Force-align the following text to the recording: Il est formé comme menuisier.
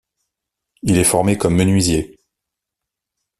Il 0.81 0.97
est 0.97 1.03
formé 1.03 1.37
comme 1.37 1.53
menuisier. 1.55 2.17